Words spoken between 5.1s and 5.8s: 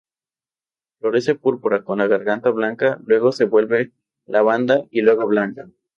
blanca.